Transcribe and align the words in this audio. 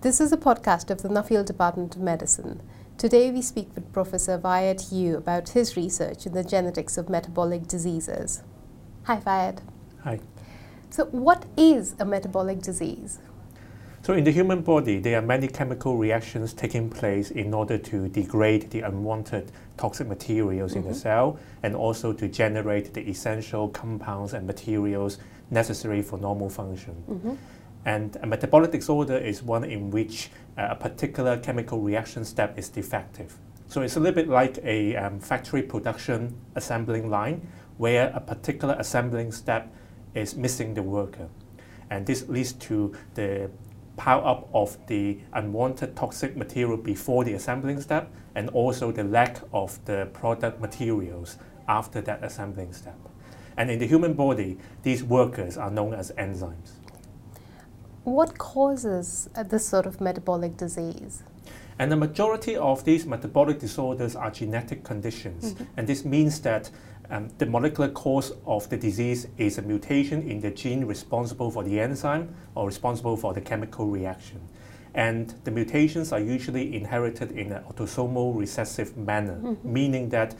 This 0.00 0.20
is 0.20 0.30
a 0.30 0.36
podcast 0.36 0.90
of 0.90 1.02
the 1.02 1.08
Nuffield 1.08 1.46
Department 1.46 1.96
of 1.96 2.02
Medicine. 2.02 2.62
Today 2.96 3.32
we 3.32 3.42
speak 3.42 3.68
with 3.74 3.92
Professor 3.92 4.38
Wyatt 4.38 4.92
Yue 4.92 5.16
about 5.16 5.48
his 5.48 5.76
research 5.76 6.24
in 6.24 6.34
the 6.34 6.44
genetics 6.44 6.96
of 6.96 7.08
metabolic 7.08 7.66
diseases. 7.66 8.44
Hi, 9.06 9.20
Wyatt. 9.26 9.60
Hi. 10.04 10.20
So, 10.88 11.06
what 11.06 11.46
is 11.56 11.96
a 11.98 12.04
metabolic 12.04 12.60
disease? 12.60 13.18
So 14.02 14.12
in 14.12 14.22
the 14.22 14.30
human 14.30 14.62
body, 14.62 15.00
there 15.00 15.18
are 15.18 15.22
many 15.22 15.48
chemical 15.48 15.96
reactions 15.96 16.52
taking 16.52 16.88
place 16.88 17.32
in 17.32 17.52
order 17.52 17.76
to 17.76 18.08
degrade 18.08 18.70
the 18.70 18.82
unwanted 18.82 19.50
toxic 19.76 20.06
materials 20.06 20.70
mm-hmm. 20.70 20.78
in 20.78 20.84
the 20.84 20.90
mm-hmm. 20.90 21.00
cell 21.00 21.40
and 21.64 21.74
also 21.74 22.12
to 22.12 22.28
generate 22.28 22.94
the 22.94 23.00
essential 23.00 23.68
compounds 23.70 24.32
and 24.32 24.46
materials 24.46 25.18
necessary 25.50 26.02
for 26.02 26.18
normal 26.18 26.48
function. 26.48 26.94
Mm-hmm. 27.10 27.34
And 27.84 28.16
a 28.22 28.26
metabolic 28.26 28.70
disorder 28.70 29.16
is 29.16 29.42
one 29.42 29.64
in 29.64 29.90
which 29.90 30.30
uh, 30.56 30.68
a 30.70 30.74
particular 30.74 31.38
chemical 31.38 31.80
reaction 31.80 32.24
step 32.24 32.58
is 32.58 32.68
defective. 32.68 33.36
So 33.68 33.82
it's 33.82 33.96
a 33.96 34.00
little 34.00 34.14
bit 34.14 34.28
like 34.28 34.58
a 34.64 34.96
um, 34.96 35.20
factory 35.20 35.62
production 35.62 36.34
assembling 36.54 37.10
line 37.10 37.46
where 37.76 38.10
a 38.14 38.20
particular 38.20 38.74
assembling 38.78 39.30
step 39.32 39.72
is 40.14 40.34
missing 40.34 40.74
the 40.74 40.82
worker. 40.82 41.28
And 41.90 42.06
this 42.06 42.28
leads 42.28 42.52
to 42.54 42.94
the 43.14 43.50
pile 43.96 44.26
up 44.26 44.48
of 44.54 44.78
the 44.86 45.18
unwanted 45.34 45.96
toxic 45.96 46.36
material 46.36 46.76
before 46.76 47.24
the 47.24 47.34
assembling 47.34 47.80
step 47.80 48.10
and 48.34 48.48
also 48.50 48.92
the 48.92 49.04
lack 49.04 49.40
of 49.52 49.84
the 49.84 50.08
product 50.12 50.60
materials 50.60 51.36
after 51.68 52.00
that 52.00 52.22
assembling 52.22 52.72
step. 52.72 52.98
And 53.56 53.70
in 53.70 53.78
the 53.78 53.86
human 53.86 54.14
body, 54.14 54.56
these 54.82 55.02
workers 55.02 55.58
are 55.58 55.70
known 55.70 55.92
as 55.92 56.12
enzymes. 56.12 56.70
What 58.08 58.38
causes 58.38 59.28
uh, 59.34 59.42
this 59.42 59.66
sort 59.66 59.84
of 59.84 60.00
metabolic 60.00 60.56
disease? 60.56 61.22
And 61.78 61.92
the 61.92 61.96
majority 61.96 62.56
of 62.56 62.84
these 62.84 63.06
metabolic 63.06 63.60
disorders 63.60 64.16
are 64.16 64.30
genetic 64.30 64.82
conditions. 64.82 65.52
Mm-hmm. 65.52 65.64
And 65.76 65.86
this 65.86 66.04
means 66.04 66.40
that 66.40 66.70
um, 67.10 67.28
the 67.38 67.46
molecular 67.46 67.90
cause 67.90 68.32
of 68.46 68.68
the 68.70 68.76
disease 68.76 69.28
is 69.36 69.58
a 69.58 69.62
mutation 69.62 70.28
in 70.28 70.40
the 70.40 70.50
gene 70.50 70.84
responsible 70.86 71.50
for 71.50 71.62
the 71.62 71.78
enzyme 71.78 72.34
or 72.54 72.66
responsible 72.66 73.16
for 73.16 73.34
the 73.34 73.40
chemical 73.40 73.86
reaction. 73.86 74.40
And 74.94 75.34
the 75.44 75.50
mutations 75.50 76.10
are 76.10 76.20
usually 76.20 76.74
inherited 76.74 77.32
in 77.32 77.52
an 77.52 77.62
autosomal 77.64 78.36
recessive 78.36 78.96
manner, 78.96 79.36
mm-hmm. 79.36 79.72
meaning 79.72 80.08
that 80.08 80.34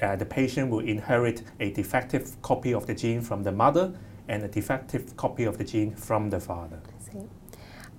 uh, 0.00 0.16
the 0.16 0.26
patient 0.26 0.70
will 0.70 0.80
inherit 0.80 1.42
a 1.58 1.70
defective 1.72 2.40
copy 2.40 2.72
of 2.72 2.86
the 2.86 2.94
gene 2.94 3.20
from 3.20 3.42
the 3.42 3.52
mother 3.52 3.92
and 4.30 4.44
a 4.44 4.48
defective 4.48 5.16
copy 5.16 5.44
of 5.44 5.58
the 5.58 5.64
gene 5.64 5.94
from 5.94 6.30
the 6.30 6.40
father. 6.40 6.80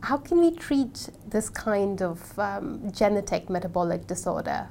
How 0.02 0.18
can 0.18 0.40
we 0.40 0.56
treat 0.56 1.10
this 1.30 1.50
kind 1.50 2.02
of 2.02 2.40
um, 2.40 2.92
genetic 2.92 3.50
metabolic 3.50 4.08
disorder? 4.08 4.70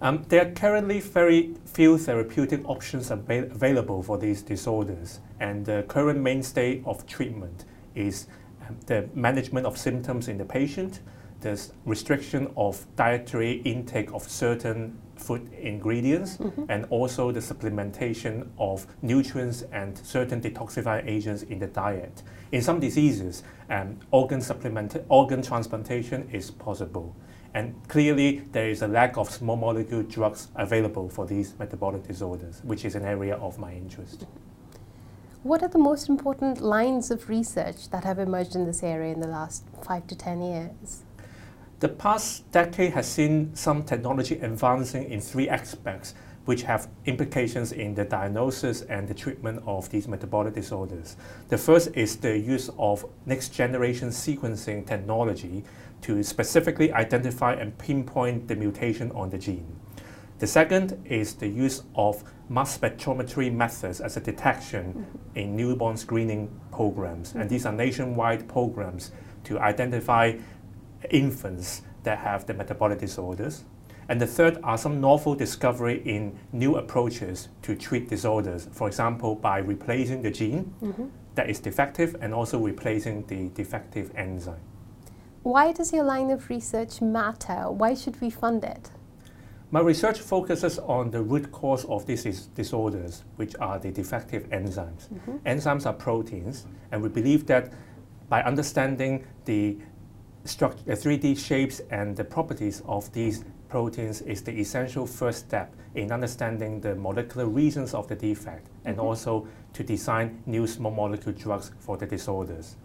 Um, 0.00 0.24
there 0.28 0.46
are 0.46 0.50
currently 0.52 1.00
very 1.00 1.54
few 1.64 1.98
therapeutic 1.98 2.68
options 2.68 3.10
available 3.10 4.02
for 4.02 4.16
these 4.18 4.42
disorders, 4.42 5.20
and 5.38 5.64
the 5.64 5.84
current 5.88 6.20
mainstay 6.20 6.82
of 6.84 7.06
treatment 7.06 7.66
is 7.94 8.26
um, 8.66 8.76
the 8.86 9.08
management 9.14 9.66
of 9.66 9.76
symptoms 9.76 10.26
in 10.26 10.38
the 10.38 10.44
patient, 10.44 11.00
the 11.40 11.70
restriction 11.84 12.50
of 12.56 12.84
dietary 12.96 13.62
intake 13.64 14.12
of 14.12 14.22
certain 14.22 14.98
food 15.16 15.52
ingredients 15.52 16.36
mm-hmm. 16.36 16.64
and 16.68 16.86
also 16.90 17.30
the 17.32 17.40
supplementation 17.40 18.48
of 18.58 18.86
nutrients 19.02 19.62
and 19.72 19.98
certain 19.98 20.40
detoxifying 20.40 21.06
agents 21.06 21.42
in 21.44 21.58
the 21.58 21.66
diet. 21.66 22.22
In 22.52 22.62
some 22.62 22.80
diseases, 22.80 23.42
um, 23.70 23.98
organ 24.10 24.40
supplement 24.40 24.96
organ 25.08 25.42
transplantation 25.42 26.28
is 26.32 26.50
possible. 26.50 27.14
And 27.54 27.74
clearly, 27.88 28.42
there 28.52 28.68
is 28.68 28.82
a 28.82 28.88
lack 28.88 29.16
of 29.16 29.30
small 29.30 29.56
molecule 29.56 30.02
drugs 30.02 30.48
available 30.54 31.08
for 31.08 31.26
these 31.26 31.58
metabolic 31.58 32.06
disorders, 32.06 32.60
which 32.62 32.84
is 32.84 32.94
an 32.94 33.04
area 33.04 33.36
of 33.36 33.58
my 33.58 33.72
interest. 33.72 34.26
What 35.42 35.62
are 35.62 35.68
the 35.68 35.78
most 35.78 36.08
important 36.08 36.60
lines 36.60 37.10
of 37.10 37.28
research 37.28 37.88
that 37.90 38.04
have 38.04 38.18
emerged 38.18 38.54
in 38.54 38.66
this 38.66 38.82
area 38.82 39.12
in 39.12 39.20
the 39.20 39.28
last 39.28 39.64
five 39.82 40.06
to 40.08 40.16
ten 40.16 40.42
years? 40.42 41.04
The 41.80 41.88
past 41.88 42.50
decade 42.50 42.92
has 42.94 43.06
seen 43.06 43.54
some 43.54 43.84
technology 43.84 44.34
advancing 44.40 45.08
in 45.12 45.20
three 45.20 45.48
aspects, 45.48 46.12
which 46.44 46.62
have 46.62 46.88
implications 47.06 47.70
in 47.70 47.94
the 47.94 48.04
diagnosis 48.04 48.82
and 48.82 49.06
the 49.06 49.14
treatment 49.14 49.62
of 49.64 49.88
these 49.90 50.08
metabolic 50.08 50.54
disorders. 50.54 51.16
The 51.50 51.58
first 51.58 51.90
is 51.94 52.16
the 52.16 52.36
use 52.36 52.68
of 52.78 53.04
next 53.26 53.50
generation 53.50 54.08
sequencing 54.08 54.88
technology 54.88 55.62
to 56.00 56.20
specifically 56.24 56.92
identify 56.92 57.52
and 57.52 57.78
pinpoint 57.78 58.48
the 58.48 58.56
mutation 58.56 59.12
on 59.12 59.30
the 59.30 59.38
gene. 59.38 59.76
The 60.40 60.48
second 60.48 61.00
is 61.04 61.34
the 61.34 61.48
use 61.48 61.84
of 61.94 62.24
mass 62.48 62.76
spectrometry 62.76 63.52
methods 63.52 64.00
as 64.00 64.16
a 64.16 64.20
detection 64.20 64.94
mm-hmm. 64.94 65.38
in 65.38 65.56
newborn 65.56 65.96
screening 65.96 66.50
programs. 66.72 67.32
And 67.32 67.42
mm-hmm. 67.42 67.50
these 67.50 67.66
are 67.66 67.72
nationwide 67.72 68.48
programs 68.48 69.12
to 69.44 69.58
identify 69.60 70.36
infants 71.10 71.82
that 72.02 72.18
have 72.18 72.46
the 72.46 72.54
metabolic 72.54 72.98
disorders. 72.98 73.64
And 74.08 74.20
the 74.20 74.26
third 74.26 74.58
are 74.62 74.78
some 74.78 75.00
novel 75.00 75.34
discovery 75.34 76.02
in 76.04 76.38
new 76.52 76.76
approaches 76.76 77.48
to 77.62 77.74
treat 77.74 78.08
disorders, 78.08 78.68
for 78.72 78.88
example, 78.88 79.34
by 79.34 79.58
replacing 79.58 80.22
the 80.22 80.30
gene 80.30 80.74
mm-hmm. 80.82 81.08
that 81.34 81.50
is 81.50 81.60
defective 81.60 82.16
and 82.20 82.32
also 82.32 82.58
replacing 82.58 83.26
the 83.26 83.50
defective 83.50 84.10
enzyme. 84.16 84.60
Why 85.42 85.72
does 85.72 85.92
your 85.92 86.04
line 86.04 86.30
of 86.30 86.48
research 86.48 87.02
matter? 87.02 87.70
Why 87.70 87.94
should 87.94 88.20
we 88.20 88.30
fund 88.30 88.64
it? 88.64 88.90
My 89.70 89.80
research 89.80 90.18
focuses 90.20 90.78
on 90.78 91.10
the 91.10 91.22
root 91.22 91.52
cause 91.52 91.84
of 91.84 92.06
these 92.06 92.24
disorders, 92.54 93.24
which 93.36 93.54
are 93.60 93.78
the 93.78 93.90
defective 93.90 94.48
enzymes. 94.48 95.08
Mm-hmm. 95.12 95.36
Enzymes 95.46 95.84
are 95.84 95.92
proteins, 95.92 96.66
and 96.90 97.02
we 97.02 97.10
believe 97.10 97.46
that 97.46 97.74
by 98.30 98.42
understanding 98.42 99.26
the 99.44 99.76
3D 100.44 101.38
shapes 101.38 101.80
and 101.90 102.16
the 102.16 102.24
properties 102.24 102.82
of 102.86 103.12
these 103.12 103.44
proteins 103.68 104.22
is 104.22 104.42
the 104.42 104.52
essential 104.52 105.06
first 105.06 105.40
step 105.40 105.74
in 105.94 106.10
understanding 106.10 106.80
the 106.80 106.94
molecular 106.94 107.46
reasons 107.46 107.94
of 107.94 108.08
the 108.08 108.14
defect 108.14 108.68
and 108.84 108.96
mm-hmm. 108.96 109.06
also 109.06 109.46
to 109.74 109.84
design 109.84 110.42
new 110.46 110.66
small 110.66 110.92
molecule 110.92 111.34
drugs 111.34 111.72
for 111.78 111.96
the 111.96 112.06
disorders. 112.06 112.76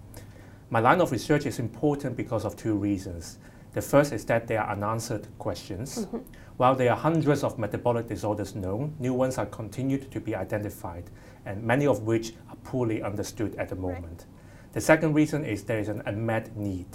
My 0.69 0.79
line 0.79 1.01
of 1.01 1.11
research 1.11 1.45
is 1.45 1.59
important 1.59 2.17
because 2.17 2.45
of 2.45 2.55
two 2.55 2.75
reasons. 2.75 3.37
The 3.73 3.81
first 3.81 4.13
is 4.13 4.25
that 4.25 4.47
there 4.47 4.61
are 4.61 4.71
unanswered 4.71 5.27
questions. 5.39 6.05
Mm-hmm. 6.05 6.17
While 6.57 6.75
there 6.75 6.91
are 6.91 6.97
hundreds 6.97 7.43
of 7.43 7.57
metabolic 7.57 8.07
disorders 8.07 8.55
known, 8.55 8.95
new 8.99 9.13
ones 9.13 9.37
are 9.37 9.47
continued 9.47 10.11
to 10.11 10.19
be 10.19 10.35
identified, 10.35 11.09
and 11.45 11.63
many 11.63 11.87
of 11.87 12.03
which 12.03 12.33
are 12.49 12.55
poorly 12.63 13.01
understood 13.01 13.55
at 13.55 13.69
the 13.69 13.75
moment. 13.75 14.25
Right. 14.27 14.73
The 14.73 14.81
second 14.81 15.13
reason 15.13 15.43
is 15.45 15.63
there 15.63 15.79
is 15.79 15.89
an 15.89 16.03
unmet 16.05 16.55
need. 16.55 16.87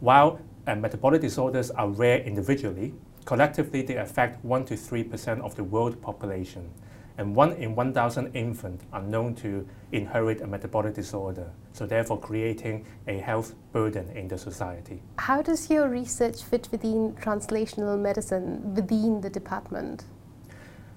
While 0.00 0.40
uh, 0.66 0.76
metabolic 0.76 1.20
disorders 1.20 1.72
are 1.72 1.88
rare 1.88 2.20
individually, 2.20 2.94
collectively 3.24 3.82
they 3.82 3.96
affect 3.96 4.44
1 4.44 4.64
to 4.66 4.74
3% 4.74 5.40
of 5.40 5.56
the 5.56 5.64
world 5.64 6.00
population. 6.00 6.70
And 7.16 7.34
1 7.34 7.54
in 7.54 7.74
1,000 7.74 8.32
infants 8.32 8.84
are 8.92 9.02
known 9.02 9.34
to 9.36 9.66
inherit 9.90 10.40
a 10.40 10.46
metabolic 10.46 10.94
disorder, 10.94 11.50
so 11.72 11.84
therefore 11.84 12.20
creating 12.20 12.86
a 13.08 13.18
health 13.18 13.56
burden 13.72 14.08
in 14.10 14.28
the 14.28 14.38
society. 14.38 15.02
How 15.18 15.42
does 15.42 15.68
your 15.68 15.88
research 15.88 16.44
fit 16.44 16.68
within 16.70 17.14
translational 17.14 17.98
medicine 17.98 18.74
within 18.76 19.20
the 19.20 19.30
department? 19.30 20.04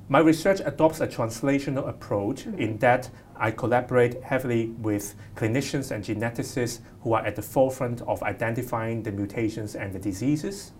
My 0.10 0.20
research 0.20 0.60
adopts 0.64 1.02
a 1.02 1.08
translational 1.08 1.88
approach 1.88 2.44
mm-hmm. 2.44 2.60
in 2.60 2.78
that 2.80 3.10
I 3.42 3.50
collaborate 3.50 4.22
heavily 4.22 4.68
with 4.78 5.16
clinicians 5.36 5.90
and 5.90 6.04
geneticists 6.04 6.82
who 7.02 7.14
are 7.14 7.26
at 7.26 7.36
the 7.36 7.42
forefront 7.42 8.02
of 8.04 8.22
identifying 8.22 9.02
the 9.02 9.12
mutations 9.12 9.74
and 9.74 9.92
the 9.92 9.98
diseases. 9.98 10.74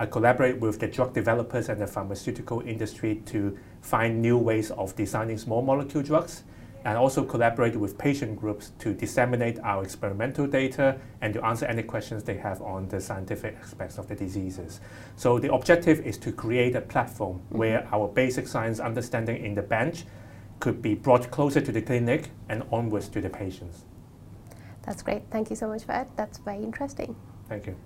I 0.00 0.06
collaborate 0.06 0.58
with 0.58 0.80
the 0.80 0.88
drug 0.88 1.14
developers 1.14 1.68
and 1.68 1.80
the 1.80 1.86
pharmaceutical 1.86 2.60
industry 2.62 3.22
to 3.26 3.56
find 3.82 4.20
new 4.20 4.36
ways 4.36 4.72
of 4.72 4.96
designing 4.96 5.38
small 5.38 5.62
molecule 5.62 6.02
drugs 6.02 6.42
and 6.84 6.98
also 6.98 7.22
collaborate 7.22 7.76
with 7.76 7.96
patient 7.96 8.36
groups 8.36 8.72
to 8.80 8.92
disseminate 8.92 9.60
our 9.60 9.84
experimental 9.84 10.48
data 10.48 10.98
and 11.20 11.34
to 11.34 11.44
answer 11.44 11.66
any 11.66 11.84
questions 11.84 12.24
they 12.24 12.36
have 12.36 12.60
on 12.62 12.88
the 12.88 13.00
scientific 13.00 13.56
aspects 13.62 13.96
of 13.96 14.08
the 14.08 14.16
diseases. 14.16 14.80
So 15.14 15.38
the 15.38 15.52
objective 15.54 16.00
is 16.04 16.18
to 16.18 16.32
create 16.32 16.74
a 16.74 16.80
platform 16.80 17.38
mm-hmm. 17.38 17.58
where 17.58 17.88
our 17.92 18.08
basic 18.08 18.48
science 18.48 18.80
understanding 18.80 19.44
in 19.44 19.54
the 19.54 19.62
bench 19.62 20.04
could 20.60 20.82
be 20.82 20.94
brought 20.94 21.30
closer 21.30 21.60
to 21.60 21.72
the 21.72 21.82
clinic 21.82 22.30
and 22.48 22.62
onwards 22.72 23.08
to 23.08 23.20
the 23.20 23.30
patients. 23.30 23.84
That's 24.82 25.02
great. 25.02 25.22
Thank 25.30 25.50
you 25.50 25.56
so 25.56 25.68
much 25.68 25.82
for 25.82 25.88
that. 25.88 26.08
That's 26.16 26.38
very 26.38 26.62
interesting. 26.62 27.14
Thank 27.48 27.66
you. 27.66 27.76